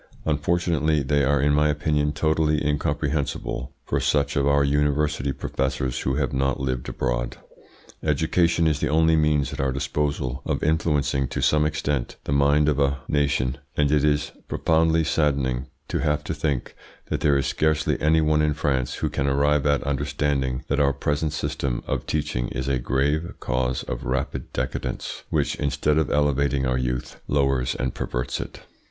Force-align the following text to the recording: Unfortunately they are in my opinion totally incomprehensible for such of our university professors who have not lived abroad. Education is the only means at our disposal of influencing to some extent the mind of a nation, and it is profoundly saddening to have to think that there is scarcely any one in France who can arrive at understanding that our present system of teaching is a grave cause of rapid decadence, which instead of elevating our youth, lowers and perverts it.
Unfortunately 0.25 1.03
they 1.03 1.23
are 1.23 1.39
in 1.39 1.53
my 1.53 1.69
opinion 1.69 2.11
totally 2.11 2.65
incomprehensible 2.65 3.71
for 3.85 3.99
such 3.99 4.35
of 4.35 4.47
our 4.47 4.63
university 4.63 5.31
professors 5.31 5.99
who 5.99 6.15
have 6.15 6.33
not 6.33 6.59
lived 6.59 6.89
abroad. 6.89 7.37
Education 8.01 8.65
is 8.65 8.79
the 8.79 8.89
only 8.89 9.15
means 9.15 9.53
at 9.53 9.59
our 9.59 9.71
disposal 9.71 10.41
of 10.43 10.63
influencing 10.63 11.27
to 11.27 11.39
some 11.39 11.67
extent 11.67 12.15
the 12.23 12.31
mind 12.31 12.67
of 12.67 12.79
a 12.79 12.97
nation, 13.07 13.59
and 13.77 13.91
it 13.91 14.03
is 14.03 14.31
profoundly 14.47 15.03
saddening 15.03 15.67
to 15.87 15.99
have 15.99 16.23
to 16.23 16.33
think 16.33 16.75
that 17.11 17.19
there 17.21 17.37
is 17.37 17.45
scarcely 17.45 18.01
any 18.01 18.21
one 18.21 18.41
in 18.41 18.55
France 18.55 18.95
who 19.05 19.09
can 19.09 19.27
arrive 19.27 19.67
at 19.67 19.83
understanding 19.83 20.63
that 20.67 20.79
our 20.79 20.93
present 20.93 21.31
system 21.31 21.83
of 21.85 22.07
teaching 22.07 22.47
is 22.47 22.67
a 22.67 22.79
grave 22.79 23.35
cause 23.39 23.83
of 23.83 24.03
rapid 24.03 24.51
decadence, 24.51 25.25
which 25.29 25.53
instead 25.57 25.99
of 25.99 26.09
elevating 26.09 26.65
our 26.65 26.75
youth, 26.79 27.21
lowers 27.27 27.75
and 27.75 27.93
perverts 27.93 28.39
it. 28.41 28.61